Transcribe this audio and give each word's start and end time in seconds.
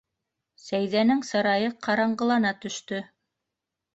Сәйҙәнең 0.61 1.19
сырайы 1.31 1.69
ҡараңғылана 1.87 2.53
төштө: 2.65 3.03